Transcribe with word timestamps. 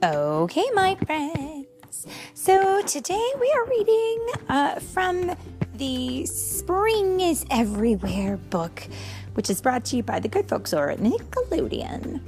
Okay, 0.00 0.64
my 0.74 0.94
friends. 0.94 2.06
So 2.32 2.82
today 2.82 3.32
we 3.40 3.50
are 3.50 3.66
reading 3.66 4.28
uh, 4.48 4.78
from 4.78 5.36
the 5.74 6.24
Spring 6.24 7.20
is 7.20 7.44
Everywhere 7.50 8.36
book, 8.36 8.86
which 9.34 9.50
is 9.50 9.60
brought 9.60 9.84
to 9.86 9.96
you 9.96 10.04
by 10.04 10.20
the 10.20 10.28
good 10.28 10.48
folks 10.48 10.72
over 10.72 10.92
at 10.92 11.00
Nickelodeon. 11.00 12.20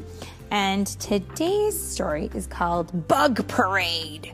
And 0.51 0.85
today's 0.85 1.81
story 1.81 2.29
is 2.35 2.49
called 2.49 3.07
Bug 3.07 3.47
Parade, 3.47 4.33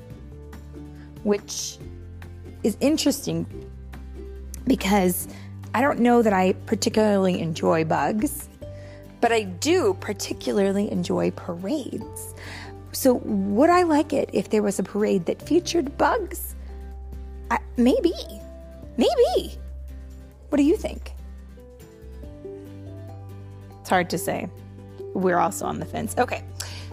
which 1.23 1.77
is 2.63 2.79
interesting 2.81 3.45
because 4.67 5.29
I 5.75 5.83
don't 5.83 5.99
know 5.99 6.23
that 6.23 6.33
I 6.33 6.55
particularly 6.65 7.41
enjoy 7.41 7.85
bugs, 7.85 8.49
but 9.21 9.31
I 9.31 9.43
do 9.43 9.95
particularly 10.01 10.91
enjoy 10.91 11.33
parades. 11.33 12.35
So, 12.97 13.21
would 13.25 13.69
I 13.69 13.83
like 13.83 14.15
it 14.15 14.31
if 14.33 14.49
there 14.49 14.63
was 14.63 14.79
a 14.79 14.83
parade 14.83 15.27
that 15.27 15.43
featured 15.43 15.99
bugs? 15.99 16.57
I, 17.51 17.59
maybe. 17.77 18.15
Maybe. 18.97 19.59
What 20.49 20.57
do 20.57 20.63
you 20.63 20.79
think? 20.79 21.13
It's 23.83 23.91
hard 23.91 24.09
to 24.09 24.17
say. 24.17 24.49
We're 25.13 25.37
also 25.37 25.67
on 25.67 25.79
the 25.79 25.85
fence. 25.85 26.15
Okay. 26.17 26.43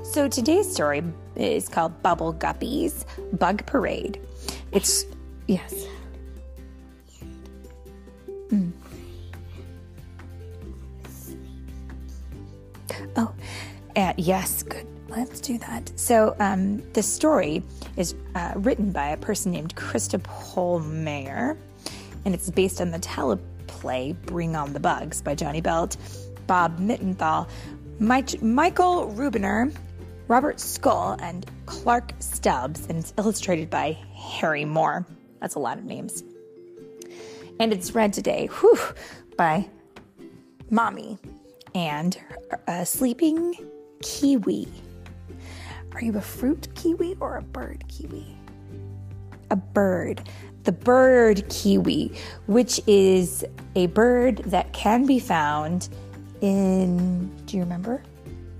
So, 0.03 0.27
today's 0.27 0.69
story 0.69 1.03
is 1.37 1.69
called 1.69 2.03
Bubble 2.03 2.33
Guppies 2.33 3.05
Bug 3.39 3.65
Parade. 3.65 4.19
It's, 4.73 5.05
yes. 5.47 5.85
Mm. 8.49 8.73
Oh, 13.15 13.33
uh, 13.95 14.13
yes, 14.17 14.63
good. 14.63 14.85
Let's 15.15 15.39
do 15.41 15.59
that. 15.59 15.91
So, 15.95 16.35
um, 16.39 16.81
the 16.93 17.03
story 17.03 17.61
is 17.97 18.15
uh, 18.33 18.53
written 18.55 18.91
by 18.91 19.09
a 19.09 19.17
person 19.17 19.51
named 19.51 19.75
Krista 19.75 20.19
Polmayer, 20.19 21.55
and 22.25 22.33
it's 22.33 22.49
based 22.49 22.81
on 22.81 22.89
the 22.89 22.97
teleplay 22.97 24.19
Bring 24.25 24.55
on 24.55 24.73
the 24.73 24.79
Bugs 24.79 25.21
by 25.21 25.35
Jonny 25.35 25.61
Belt, 25.61 25.97
Bob 26.47 26.79
Mittenthal, 26.79 27.47
Mike, 27.99 28.41
Michael 28.41 29.07
Rubiner, 29.11 29.71
Robert 30.27 30.59
Scull, 30.59 31.15
and 31.19 31.45
Clark 31.67 32.13
Stubbs, 32.17 32.87
and 32.87 32.97
it's 32.97 33.13
illustrated 33.19 33.69
by 33.69 33.91
Harry 34.15 34.65
Moore. 34.65 35.05
That's 35.41 35.55
a 35.55 35.59
lot 35.59 35.77
of 35.77 35.83
names. 35.83 36.23
And 37.59 37.71
it's 37.71 37.93
read 37.93 38.13
today 38.13 38.47
whew, 38.47 38.79
by 39.37 39.69
Mommy 40.71 41.19
and 41.75 42.17
a 42.67 42.83
sleeping 42.83 43.53
kiwi. 44.01 44.67
Are 45.93 46.03
you 46.03 46.17
a 46.17 46.21
fruit 46.21 46.67
kiwi 46.75 47.15
or 47.19 47.37
a 47.37 47.41
bird 47.41 47.83
kiwi? 47.87 48.35
A 49.51 49.55
bird. 49.55 50.27
The 50.63 50.71
bird 50.71 51.47
kiwi, 51.49 52.17
which 52.47 52.81
is 52.87 53.45
a 53.75 53.87
bird 53.87 54.37
that 54.45 54.73
can 54.73 55.05
be 55.05 55.19
found 55.19 55.89
in, 56.41 57.29
do 57.45 57.57
you 57.57 57.63
remember? 57.63 58.01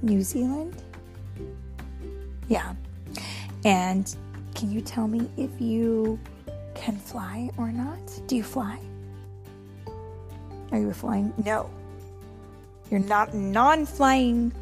New 0.01 0.21
Zealand? 0.21 0.81
Yeah. 2.49 2.75
And 3.65 4.13
can 4.53 4.71
you 4.71 4.81
tell 4.81 5.07
me 5.07 5.29
if 5.37 5.49
you 5.59 6.19
can 6.75 6.97
fly 6.97 7.49
or 7.57 7.71
not? 7.71 7.99
Do 8.27 8.35
you 8.35 8.43
fly? 8.43 8.79
Are 10.71 10.79
you 10.79 10.93
flying? 10.93 11.33
No. 11.43 11.69
You're 12.91 12.99
not 12.99 13.33
non 13.33 13.85
flying 13.85 14.53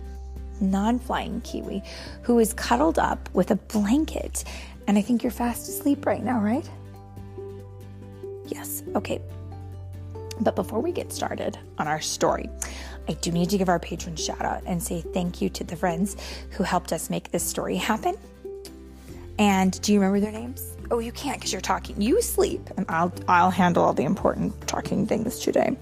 non 0.61 0.99
flying 0.99 1.41
kiwi 1.41 1.83
who 2.21 2.39
is 2.39 2.53
cuddled 2.53 2.99
up 2.99 3.29
with 3.33 3.51
a 3.51 3.55
blanket. 3.55 4.43
And 4.87 4.97
I 4.97 5.01
think 5.01 5.23
you're 5.23 5.31
fast 5.31 5.67
asleep 5.67 6.05
right 6.05 6.23
now, 6.23 6.39
right? 6.39 6.69
Yes, 8.47 8.83
okay. 8.95 9.21
But 10.41 10.55
before 10.55 10.79
we 10.79 10.91
get 10.91 11.13
started 11.13 11.57
on 11.77 11.87
our 11.87 12.01
story, 12.01 12.49
I 13.07 13.13
do 13.13 13.31
need 13.31 13.49
to 13.51 13.57
give 13.57 13.69
our 13.69 13.79
patron 13.79 14.15
shout 14.15 14.41
out 14.41 14.63
and 14.65 14.81
say 14.81 15.01
thank 15.01 15.41
you 15.41 15.49
to 15.49 15.63
the 15.63 15.75
friends 15.75 16.17
who 16.51 16.63
helped 16.63 16.91
us 16.93 17.09
make 17.09 17.31
this 17.31 17.43
story 17.43 17.75
happen. 17.75 18.15
And 19.37 19.79
do 19.81 19.93
you 19.93 19.99
remember 19.99 20.19
their 20.19 20.31
names? 20.31 20.75
Oh, 20.91 20.99
you 20.99 21.11
can't 21.11 21.37
because 21.37 21.51
you're 21.51 21.61
talking. 21.61 22.01
You 22.01 22.21
sleep, 22.21 22.69
and 22.75 22.85
I'll 22.89 23.13
I'll 23.27 23.49
handle 23.49 23.83
all 23.83 23.93
the 23.93 24.03
important 24.03 24.67
talking 24.67 25.07
things 25.07 25.39
today. 25.39 25.75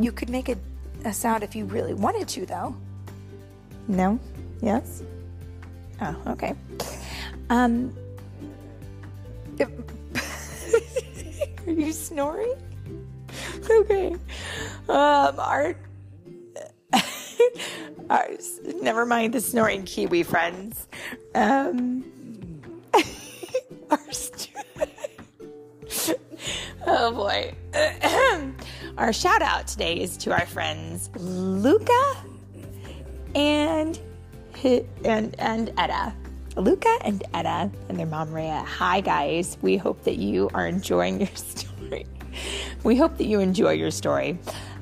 You 0.00 0.12
could 0.12 0.30
make 0.30 0.48
a 0.48 0.56
a 1.06 1.12
sound 1.12 1.42
if 1.42 1.54
you 1.54 1.64
really 1.64 1.94
wanted 1.94 2.28
to, 2.28 2.46
though. 2.46 2.76
No? 3.88 4.18
Yes? 4.60 5.02
Oh, 6.00 6.16
okay. 6.26 6.54
Um, 7.48 7.96
are 11.66 11.72
you 11.72 11.92
snoring? 11.92 12.54
Okay. 13.70 14.14
Um, 14.88 15.38
our, 15.38 15.76
our, 18.10 18.28
never 18.82 19.06
mind 19.06 19.34
the 19.34 19.40
snoring 19.40 19.84
kiwi 19.84 20.24
friends. 20.24 20.88
Um, 21.34 22.04
our, 23.90 23.98
oh 26.86 27.12
boy. 27.12 27.54
Our 28.98 29.12
shout 29.12 29.42
out 29.42 29.66
today 29.66 30.00
is 30.00 30.16
to 30.18 30.32
our 30.32 30.46
friends 30.46 31.10
Luca 31.16 32.16
and 33.34 34.00
and 35.04 35.34
and 35.38 35.70
Etta. 35.76 36.14
Luca 36.56 36.96
and 37.04 37.22
Etta 37.34 37.70
and 37.90 37.98
their 37.98 38.06
mom 38.06 38.32
Rhea. 38.32 38.64
Hi 38.66 39.02
guys. 39.02 39.58
We 39.60 39.76
hope 39.76 40.02
that 40.04 40.16
you 40.16 40.48
are 40.54 40.66
enjoying 40.66 41.20
your 41.20 41.28
story. 41.34 42.06
We 42.84 42.96
hope 42.96 43.18
that 43.18 43.26
you 43.26 43.38
enjoy 43.38 43.72
your 43.72 43.90
story. 43.90 44.38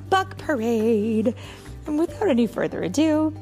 Bug 0.09 0.37
Parade. 0.37 1.35
And 1.85 1.99
without 1.99 2.29
any 2.29 2.47
further 2.47 2.83
ado, 2.83 3.35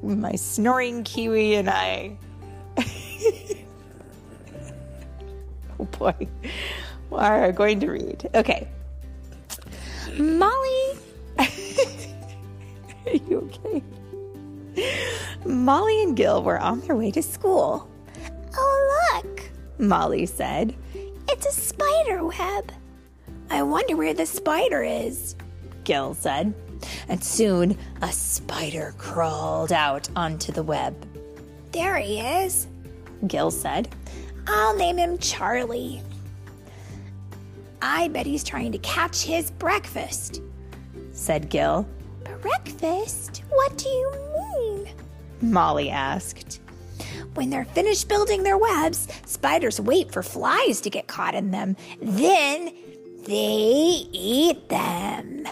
my 0.00 0.36
snoring 0.36 1.02
kiwi 1.02 1.56
and 1.56 1.68
I 1.68 2.16
Oh 5.80 5.86
boy. 5.86 6.14
Are 7.10 7.50
going 7.50 7.80
to 7.80 7.90
read. 7.90 8.30
Okay. 8.36 8.68
Molly. 10.18 10.98
Are 11.38 13.16
you 13.28 13.50
okay? 13.50 13.82
Molly 15.44 16.02
and 16.02 16.16
Gil 16.16 16.42
were 16.42 16.58
on 16.58 16.80
their 16.80 16.96
way 16.96 17.10
to 17.10 17.22
school. 17.22 17.88
Oh, 18.56 19.12
look, 19.14 19.42
Molly 19.78 20.26
said. 20.26 20.74
It's 21.28 21.46
a 21.46 21.52
spider 21.52 22.24
web. 22.24 22.72
I 23.50 23.62
wonder 23.62 23.96
where 23.96 24.14
the 24.14 24.26
spider 24.26 24.82
is, 24.82 25.34
Gil 25.84 26.14
said. 26.14 26.54
And 27.08 27.22
soon 27.22 27.78
a 28.02 28.12
spider 28.12 28.94
crawled 28.98 29.72
out 29.72 30.08
onto 30.16 30.52
the 30.52 30.62
web. 30.62 30.94
There 31.72 31.96
he 31.96 32.20
is, 32.20 32.66
Gil 33.26 33.50
said. 33.50 33.94
I'll 34.46 34.76
name 34.76 34.96
him 34.96 35.18
Charlie. 35.18 36.02
I 37.84 38.08
bet 38.08 38.26
he's 38.26 38.44
trying 38.44 38.70
to 38.72 38.78
catch 38.78 39.24
his 39.24 39.50
breakfast, 39.50 40.40
said 41.10 41.50
Gil. 41.50 41.86
Breakfast? 42.40 43.42
What 43.48 43.76
do 43.76 43.88
you 43.88 44.12
mean? 44.56 44.88
Molly 45.40 45.90
asked. 45.90 46.60
When 47.34 47.50
they're 47.50 47.64
finished 47.64 48.08
building 48.08 48.44
their 48.44 48.56
webs, 48.56 49.08
spiders 49.26 49.80
wait 49.80 50.12
for 50.12 50.22
flies 50.22 50.80
to 50.82 50.90
get 50.90 51.08
caught 51.08 51.34
in 51.34 51.50
them. 51.50 51.76
Then 52.00 52.72
they 53.26 54.06
eat 54.12 54.68
them. 54.68 55.44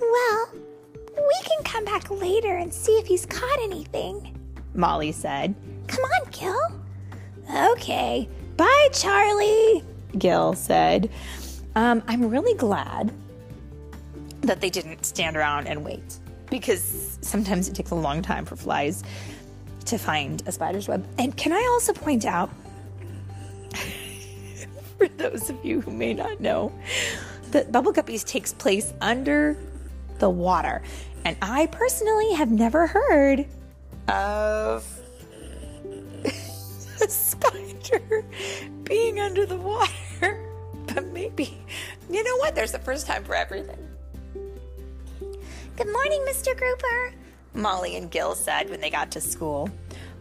Well, 0.00 0.52
we 0.52 1.40
can 1.44 1.64
come 1.64 1.84
back 1.84 2.08
later 2.08 2.56
and 2.56 2.72
see 2.72 2.92
if 2.92 3.06
he's 3.06 3.26
caught 3.26 3.58
anything, 3.62 4.38
Molly 4.74 5.10
said. 5.10 5.56
Come 5.88 6.04
on, 6.04 6.30
Gil. 6.30 7.72
Okay, 7.72 8.28
Bye, 8.60 8.88
Charlie, 8.92 9.82
Gil 10.18 10.52
said. 10.52 11.08
Um, 11.76 12.02
I'm 12.06 12.28
really 12.28 12.52
glad 12.58 13.10
that 14.42 14.60
they 14.60 14.68
didn't 14.68 15.06
stand 15.06 15.34
around 15.34 15.66
and 15.66 15.82
wait 15.82 16.18
because 16.50 17.16
sometimes 17.22 17.68
it 17.68 17.74
takes 17.74 17.90
a 17.90 17.94
long 17.94 18.20
time 18.20 18.44
for 18.44 18.56
flies 18.56 19.02
to 19.86 19.96
find 19.96 20.42
a 20.46 20.52
spider's 20.52 20.88
web. 20.88 21.06
And 21.16 21.34
can 21.38 21.54
I 21.54 21.66
also 21.70 21.94
point 21.94 22.26
out, 22.26 22.50
for 24.98 25.08
those 25.08 25.48
of 25.48 25.64
you 25.64 25.80
who 25.80 25.92
may 25.92 26.12
not 26.12 26.38
know, 26.38 26.70
that 27.52 27.72
Bubble 27.72 27.94
Guppies 27.94 28.26
takes 28.26 28.52
place 28.52 28.92
under 29.00 29.56
the 30.18 30.28
water. 30.28 30.82
And 31.24 31.34
I 31.40 31.64
personally 31.68 32.34
have 32.34 32.50
never 32.50 32.88
heard 32.88 33.46
of 34.06 34.99
spider 37.90 38.24
being 38.84 39.20
under 39.20 39.46
the 39.46 39.56
water. 39.56 40.46
But 40.86 41.06
maybe, 41.12 41.56
you 42.10 42.24
know 42.24 42.36
what? 42.38 42.54
There's 42.54 42.74
a 42.74 42.78
first 42.78 43.06
time 43.06 43.24
for 43.24 43.34
everything. 43.34 43.78
Good 45.76 45.92
morning, 45.92 46.24
Mr. 46.28 46.56
Grouper. 46.56 47.12
Molly 47.54 47.96
and 47.96 48.10
Gil 48.10 48.34
said 48.34 48.68
when 48.70 48.80
they 48.80 48.90
got 48.90 49.10
to 49.12 49.20
school. 49.20 49.70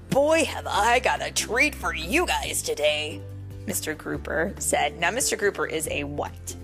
Boy, 0.10 0.46
have 0.46 0.68
I 0.68 1.00
got 1.00 1.26
a 1.26 1.32
treat 1.32 1.76
for 1.76 1.94
you 1.94 2.26
guys 2.26 2.62
today, 2.62 3.22
Mr. 3.66 3.98
Grouper 3.98 4.54
said. 4.60 5.00
Now, 5.00 5.12
Mr. 5.12 5.38
Grouper 5.38 5.66
is 5.66 5.88
a 5.92 6.04
what? 6.04 6.56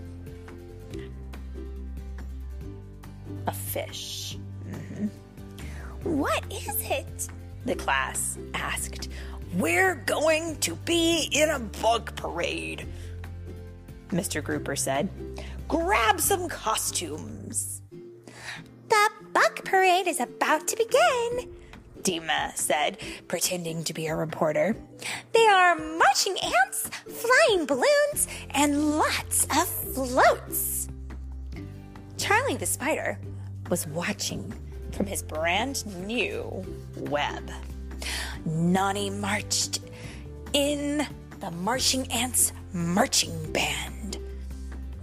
A 3.47 3.51
fish. 3.51 4.37
Mm-hmm. 4.69 5.07
What 6.17 6.43
is 6.51 6.81
it? 6.81 7.27
The 7.65 7.75
class 7.75 8.37
asked. 8.53 9.09
We're 9.55 9.95
going 9.95 10.57
to 10.57 10.75
be 10.75 11.29
in 11.31 11.49
a 11.49 11.59
bug 11.59 12.13
parade, 12.17 12.85
Mr. 14.09 14.43
Grouper 14.43 14.75
said. 14.75 15.07
Grab 15.69 16.19
some 16.19 16.49
costumes. 16.49 17.81
The 18.89 19.09
bug 19.31 19.63
parade 19.63 20.07
is 20.07 20.19
about 20.19 20.67
to 20.67 20.75
begin. 20.75 21.55
Deema 22.01 22.53
said, 22.57 22.97
pretending 23.29 23.85
to 23.85 23.93
be 23.93 24.07
a 24.07 24.15
reporter. 24.15 24.75
There 25.31 25.55
are 25.55 25.75
marching 25.75 26.35
ants, 26.37 26.89
flying 27.07 27.65
balloons, 27.65 28.27
and 28.51 28.97
lots 28.97 29.45
of 29.45 29.67
floats. 29.67 30.89
Charlie 32.17 32.57
the 32.57 32.65
spider 32.65 33.17
was 33.69 33.87
watching 33.87 34.53
from 34.91 35.05
his 35.05 35.23
brand 35.23 35.85
new 36.05 36.61
web. 36.97 37.49
Nonny 38.45 39.09
marched 39.09 39.79
in 40.53 41.05
the 41.39 41.51
Marching 41.51 42.09
Ants 42.11 42.53
Marching 42.73 43.51
Band. 43.51 44.17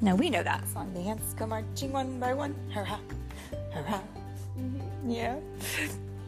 Now 0.01 0.15
we 0.15 0.31
know 0.31 0.43
that 0.43 0.67
song. 0.69 0.93
The 0.95 1.01
ants 1.01 1.35
go 1.35 1.47
marching 1.47 1.93
one 1.93 2.19
by 2.19 2.35
one. 2.35 2.55
Hurrah, 2.73 2.99
hurrah. 3.73 4.01
Mm-hmm. 4.59 5.11
Yeah. 5.11 5.37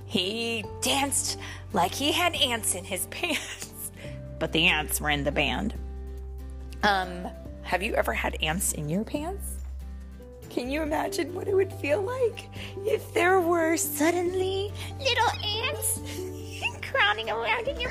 He 0.07 0.65
danced 0.81 1.39
like 1.73 1.93
he 1.93 2.13
had 2.13 2.35
ants 2.37 2.75
in 2.75 2.85
his 2.85 3.07
pants, 3.11 3.91
but 4.39 4.53
the 4.53 4.67
ants 4.67 5.01
were 5.01 5.11
in 5.11 5.25
the 5.25 5.33
band. 5.33 5.75
Um, 6.83 7.27
have 7.63 7.83
you 7.83 7.95
ever 7.95 8.13
had 8.13 8.37
ants 8.43 8.73
in 8.73 8.89
your 8.89 9.05
pants? 9.05 9.57
Can 10.51 10.71
you 10.71 10.83
imagine 10.83 11.35
what 11.35 11.49
it 11.49 11.55
would 11.55 11.73
feel 11.73 12.01
like 12.03 12.49
if 12.85 13.13
there 13.13 13.41
were 13.41 13.77
suddenly 13.77 14.73
Little 15.01 15.31
ants 15.43 16.01
crowding 16.95 17.31
around 17.31 17.69
in 17.69 17.81
your 17.81 17.91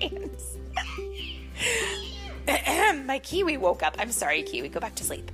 pants? 0.00 0.56
My 3.06 3.18
kiwi 3.18 3.56
woke 3.56 3.82
up. 3.82 3.96
I'm 3.98 4.12
sorry, 4.12 4.42
kiwi. 4.42 4.68
Go 4.68 4.80
back 4.80 4.94
to 4.96 5.04
sleep. 5.04 5.30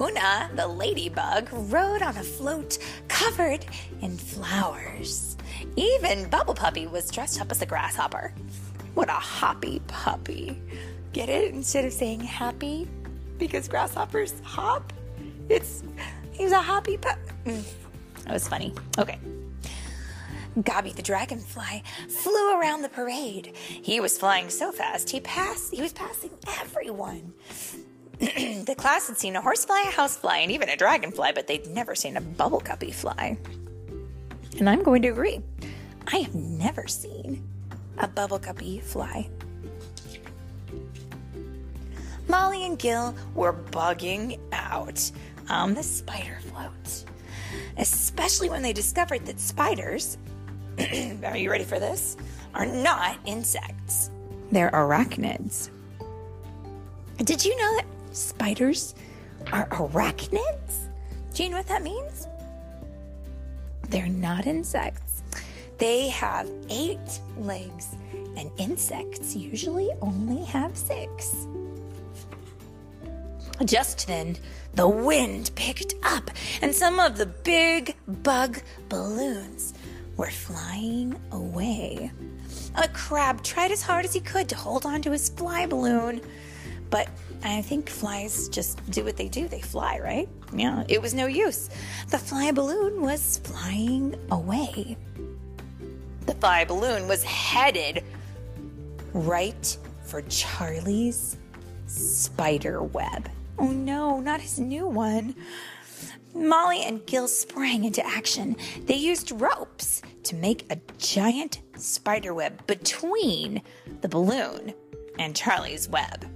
Oona, 0.00 0.50
the 0.54 0.66
ladybug, 0.66 1.48
rode 1.52 2.02
on 2.02 2.16
a 2.16 2.22
float 2.22 2.78
covered 3.08 3.64
in 4.00 4.16
flowers. 4.16 5.36
Even 5.76 6.28
Bubble 6.28 6.54
Puppy 6.54 6.86
was 6.86 7.10
dressed 7.10 7.40
up 7.40 7.50
as 7.50 7.60
a 7.62 7.66
grasshopper. 7.66 8.32
What 8.94 9.08
a 9.08 9.12
hoppy 9.12 9.80
puppy. 9.88 10.60
Get 11.12 11.28
it? 11.28 11.52
Instead 11.52 11.84
of 11.84 11.92
saying 11.92 12.20
happy, 12.20 12.88
because 13.38 13.68
grasshoppers 13.68 14.34
hop, 14.42 14.92
it's 15.48 15.82
he's 16.32 16.52
a 16.52 16.60
hoppy 16.60 16.96
pup. 16.96 17.18
Mm. 17.44 17.64
That 18.24 18.32
was 18.32 18.48
funny. 18.48 18.74
Okay. 18.98 19.18
Goby 20.62 20.92
the 20.92 21.02
dragonfly 21.02 21.82
flew 22.08 22.60
around 22.60 22.82
the 22.82 22.88
parade. 22.88 23.56
He 23.56 24.00
was 24.00 24.18
flying 24.18 24.50
so 24.50 24.70
fast 24.70 25.08
he 25.08 25.20
passed 25.20 25.72
he 25.72 25.80
was 25.80 25.92
passing 25.92 26.30
everyone. 26.60 27.32
the 28.18 28.74
class 28.76 29.08
had 29.08 29.18
seen 29.18 29.34
a 29.34 29.40
horsefly, 29.40 29.82
a 29.88 29.90
housefly, 29.90 30.36
and 30.36 30.52
even 30.52 30.68
a 30.68 30.76
dragonfly, 30.76 31.32
but 31.34 31.46
they'd 31.46 31.66
never 31.68 31.94
seen 31.94 32.16
a 32.16 32.20
bubble 32.20 32.60
guppy 32.60 32.92
fly. 32.92 33.36
And 34.58 34.68
I'm 34.68 34.82
going 34.82 35.02
to 35.02 35.08
agree. 35.08 35.40
I 36.06 36.18
have 36.18 36.34
never 36.34 36.86
seen 36.86 37.42
a 37.98 38.06
bubble 38.06 38.38
guppy 38.38 38.80
fly. 38.80 39.28
Molly 42.28 42.64
and 42.64 42.78
Gil 42.78 43.14
were 43.34 43.52
bugging 43.52 44.38
out 44.52 45.10
on 45.48 45.74
the 45.74 45.82
spider 45.82 46.38
float, 46.50 47.04
especially 47.76 48.50
when 48.50 48.62
they 48.62 48.72
discovered 48.72 49.26
that 49.26 49.40
spiders, 49.40 50.18
are 51.24 51.36
you 51.36 51.50
ready 51.50 51.64
for 51.64 51.78
this? 51.78 52.16
Are 52.54 52.66
not 52.66 53.18
insects. 53.26 54.10
They're 54.50 54.70
arachnids. 54.70 55.70
Did 57.18 57.44
you 57.44 57.56
know 57.56 57.76
that 57.76 57.86
spiders 58.12 58.94
are 59.52 59.66
arachnids? 59.68 60.88
Do 61.34 61.44
you 61.44 61.50
know 61.50 61.56
what 61.56 61.68
that 61.68 61.82
means? 61.82 62.26
They're 63.88 64.08
not 64.08 64.46
insects. 64.46 65.22
They 65.78 66.08
have 66.08 66.48
eight 66.68 67.20
legs, 67.38 67.96
and 68.36 68.50
insects 68.58 69.34
usually 69.34 69.90
only 70.00 70.44
have 70.44 70.76
six. 70.76 71.46
Just 73.64 74.06
then, 74.06 74.36
the 74.74 74.88
wind 74.88 75.50
picked 75.54 75.94
up, 76.02 76.30
and 76.62 76.74
some 76.74 76.98
of 76.98 77.16
the 77.16 77.26
big 77.26 77.96
bug 78.06 78.58
balloons 78.88 79.74
were 80.16 80.30
flying 80.30 81.14
away. 81.30 82.10
A 82.74 82.88
crab 82.88 83.42
tried 83.42 83.70
as 83.70 83.82
hard 83.82 84.04
as 84.04 84.12
he 84.12 84.20
could 84.20 84.48
to 84.48 84.56
hold 84.56 84.86
on 84.86 85.02
to 85.02 85.10
his 85.10 85.28
fly 85.28 85.66
balloon, 85.66 86.20
but 86.90 87.08
I 87.44 87.62
think 87.62 87.88
flies 87.88 88.48
just 88.48 88.78
do 88.90 89.04
what 89.04 89.16
they 89.16 89.28
do. 89.28 89.48
They 89.48 89.60
fly, 89.60 89.98
right? 89.98 90.28
Yeah, 90.54 90.84
it 90.88 91.00
was 91.00 91.12
no 91.14 91.26
use. 91.26 91.70
The 92.08 92.18
fly 92.18 92.50
balloon 92.52 93.02
was 93.02 93.38
flying 93.38 94.14
away. 94.30 94.96
The 96.26 96.34
fly 96.34 96.64
balloon 96.64 97.08
was 97.08 97.22
headed 97.24 98.04
right 99.12 99.76
for 100.04 100.22
Charlie's 100.22 101.36
spider 101.86 102.82
web. 102.82 103.28
Oh 103.62 103.70
no, 103.70 104.18
not 104.18 104.40
his 104.40 104.58
new 104.58 104.88
one. 104.88 105.36
Molly 106.34 106.82
and 106.82 107.06
Gil 107.06 107.28
sprang 107.28 107.84
into 107.84 108.04
action. 108.04 108.56
They 108.86 108.96
used 108.96 109.40
ropes 109.40 110.02
to 110.24 110.34
make 110.34 110.66
a 110.68 110.80
giant 110.98 111.60
spider 111.76 112.34
web 112.34 112.66
between 112.66 113.62
the 114.00 114.08
balloon 114.08 114.74
and 115.16 115.36
Charlie's 115.36 115.88
web. 115.88 116.26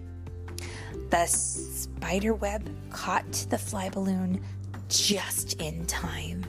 The 1.11 1.27
spider 1.27 2.33
web 2.33 2.71
caught 2.91 3.33
the 3.51 3.59
fly 3.59 3.89
balloon 3.89 4.41
just 4.89 5.61
in 5.61 5.85
time. 5.87 6.47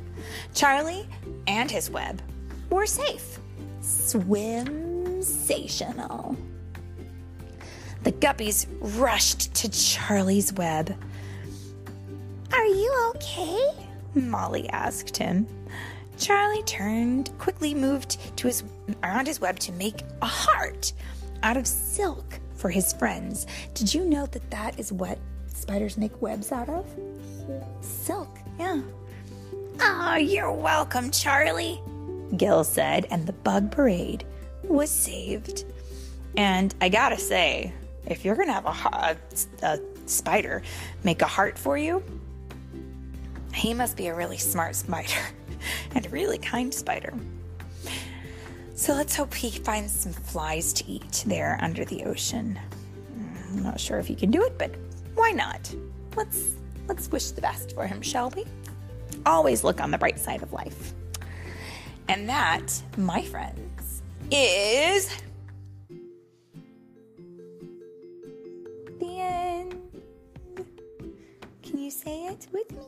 Charlie 0.53 1.09
and 1.47 1.71
his 1.71 1.89
web 1.89 2.21
were 2.69 2.85
safe. 2.85 3.39
Swim-sational. 3.81 6.37
The 8.07 8.13
guppies 8.13 8.67
rushed 8.79 9.53
to 9.55 9.69
Charlie's 9.69 10.53
web. 10.53 10.97
Are 12.53 12.65
you 12.65 13.11
okay? 13.15 13.69
Molly 14.15 14.69
asked 14.69 15.17
him. 15.17 15.45
Charlie 16.17 16.63
turned, 16.63 17.37
quickly 17.37 17.73
moved 17.73 18.17
to 18.37 18.47
his 18.47 18.63
around 19.03 19.27
his 19.27 19.41
web 19.41 19.59
to 19.59 19.73
make 19.73 20.03
a 20.21 20.25
heart 20.25 20.93
out 21.43 21.57
of 21.57 21.67
silk 21.67 22.39
for 22.55 22.69
his 22.69 22.93
friends. 22.93 23.45
Did 23.73 23.93
you 23.93 24.05
know 24.05 24.25
that 24.27 24.51
that 24.51 24.79
is 24.79 24.93
what 24.93 25.19
spiders 25.47 25.97
make 25.97 26.21
webs 26.21 26.53
out 26.53 26.69
of? 26.69 26.85
Silk, 27.81 28.39
yeah. 28.57 28.83
Oh, 29.81 30.15
you're 30.15 30.53
welcome, 30.53 31.11
Charlie, 31.11 31.81
Gil 32.37 32.63
said, 32.63 33.05
and 33.11 33.27
the 33.27 33.33
bug 33.33 33.69
parade 33.69 34.25
was 34.63 34.89
saved. 34.89 35.65
And 36.37 36.73
I 36.79 36.87
gotta 36.87 37.17
say, 37.17 37.73
if 38.07 38.25
you're 38.25 38.35
gonna 38.35 38.53
have 38.53 38.65
a, 38.65 39.17
a, 39.63 39.67
a 39.73 39.79
spider 40.07 40.61
make 41.03 41.21
a 41.21 41.27
heart 41.27 41.57
for 41.57 41.77
you, 41.77 42.03
he 43.53 43.73
must 43.73 43.97
be 43.97 44.07
a 44.07 44.15
really 44.15 44.37
smart 44.37 44.75
spider 44.75 45.21
and 45.95 46.05
a 46.05 46.09
really 46.09 46.37
kind 46.37 46.73
spider. 46.73 47.13
So 48.75 48.93
let's 48.93 49.15
hope 49.15 49.33
he 49.33 49.49
finds 49.49 49.91
some 49.91 50.13
flies 50.13 50.71
to 50.73 50.87
eat 50.87 51.23
there 51.25 51.57
under 51.61 51.83
the 51.83 52.03
ocean. 52.05 52.59
I'm 53.49 53.63
not 53.63 53.79
sure 53.79 53.97
if 53.97 54.07
he 54.07 54.15
can 54.15 54.29
do 54.29 54.43
it, 54.43 54.57
but 54.57 54.71
why 55.15 55.31
not? 55.31 55.73
Let's 56.15 56.53
let's 56.87 57.09
wish 57.09 57.31
the 57.31 57.41
best 57.41 57.73
for 57.73 57.87
him, 57.87 58.01
shall 58.01 58.29
we? 58.29 58.45
Always 59.25 59.63
look 59.63 59.81
on 59.81 59.91
the 59.91 59.97
bright 59.97 60.19
side 60.19 60.43
of 60.43 60.53
life. 60.53 60.93
And 62.07 62.29
that, 62.29 62.81
my 62.95 63.23
friends, 63.23 64.03
is 64.31 65.09
you 71.87 71.91
say 71.91 72.25
it 72.25 72.47
with 72.51 72.69
me? 72.73 72.83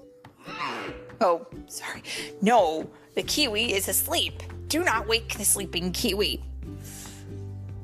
Oh, 1.21 1.47
sorry. 1.67 2.03
No, 2.41 2.89
the 3.15 3.23
kiwi 3.23 3.71
is 3.71 3.87
asleep. 3.87 4.43
Do 4.67 4.83
not 4.83 5.07
wake 5.07 5.37
the 5.37 5.45
sleeping 5.45 5.93
kiwi. 5.93 6.43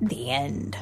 The 0.02 0.30
end. 0.30 0.78